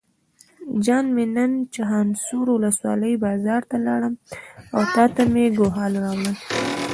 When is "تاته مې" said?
4.93-5.45